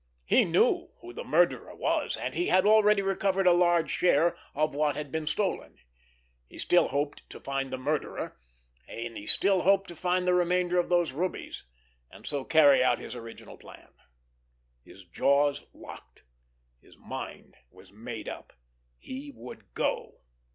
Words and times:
He 0.25 0.45
knew 0.45 0.89
who 1.01 1.13
the 1.13 1.23
murderer 1.23 1.75
was, 1.75 2.17
and 2.17 2.33
he 2.33 2.47
had 2.47 2.65
already 2.65 3.03
recovered 3.03 3.45
a 3.45 3.53
large 3.53 3.91
share 3.91 4.35
of 4.55 4.73
what 4.73 4.95
had 4.95 5.11
been 5.11 5.27
stolen. 5.27 5.77
He 6.47 6.57
still 6.57 6.87
hoped 6.87 7.29
to 7.29 7.39
find 7.39 7.71
the 7.71 7.77
murderer, 7.77 8.35
and 8.87 9.15
he 9.15 9.27
still 9.27 9.61
hoped 9.61 9.87
to 9.89 9.95
find 9.95 10.25
the 10.27 10.33
remainder 10.33 10.79
of 10.79 10.89
those 10.89 11.11
rubies, 11.11 11.65
and 12.09 12.25
so 12.25 12.43
carry 12.43 12.83
out 12.83 12.97
his 12.97 13.13
original 13.15 13.57
plan. 13.59 13.89
His 14.83 15.03
jaws 15.03 15.65
locked. 15.71 16.23
His 16.81 16.97
mind 16.97 17.57
was 17.69 17.91
made 17.93 18.27
up. 18.27 18.53
He 18.97 19.31
would 19.35 19.71
go! 19.75 20.21